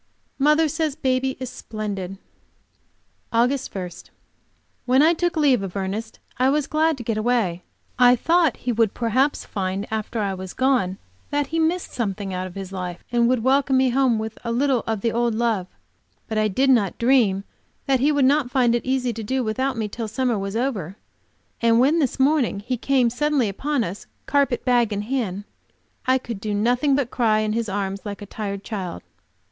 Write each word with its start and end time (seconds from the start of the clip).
Mother 0.39 0.67
says 0.67 0.95
baby 0.95 1.37
is 1.39 1.51
splendid. 1.51 2.17
AUGUST 3.31 3.75
1. 3.75 3.89
When 4.87 5.03
I 5.03 5.13
took 5.13 5.37
leave 5.37 5.61
of 5.61 5.75
Ernest 5.75 6.17
I 6.39 6.49
was 6.49 6.65
glad 6.65 6.97
to 6.97 7.03
get 7.03 7.19
away. 7.19 7.61
I 7.99 8.15
thought 8.15 8.57
he 8.65 8.71
would 8.71 8.95
perhaps 8.95 9.45
find 9.45 9.85
after 9.91 10.17
I 10.19 10.33
was 10.33 10.55
gone 10.55 10.97
that 11.29 11.45
he 11.53 11.59
missed 11.59 11.93
something 11.93 12.33
out 12.33 12.47
of 12.47 12.55
his 12.55 12.71
life 12.71 13.03
and 13.11 13.29
would 13.29 13.43
welcome 13.43 13.77
me 13.77 13.89
home 13.91 14.17
with 14.17 14.39
a 14.43 14.51
little 14.51 14.83
of 14.87 15.01
the 15.01 15.11
old 15.11 15.35
love. 15.35 15.67
But 16.27 16.39
I 16.39 16.47
did 16.47 16.71
not 16.71 16.97
dream 16.97 17.43
that 17.85 17.99
he 17.99 18.11
would 18.11 18.25
not 18.25 18.49
find 18.49 18.73
it 18.73 18.83
easy 18.83 19.13
to 19.13 19.21
do 19.21 19.43
without 19.43 19.77
me 19.77 19.87
till 19.87 20.07
summer 20.07 20.39
was 20.39 20.55
over, 20.55 20.95
and 21.61 21.79
when, 21.79 21.99
this 21.99 22.19
morning, 22.19 22.61
he 22.61 22.75
came 22.75 23.11
suddenly 23.11 23.47
upon 23.49 23.83
us, 23.83 24.07
carpet 24.25 24.65
bag 24.65 24.91
in 24.91 25.03
hand, 25.03 25.43
I 26.07 26.17
could 26.17 26.41
do 26.41 26.55
nothing 26.55 26.95
but 26.95 27.11
cry 27.11 27.41
in 27.41 27.53
his 27.53 27.69
arms 27.69 28.03
like 28.03 28.23
a 28.23 28.25
tired 28.25 28.63
child. 28.63 29.03